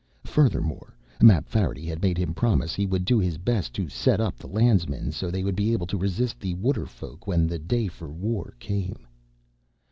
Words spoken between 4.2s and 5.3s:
the Landsmen so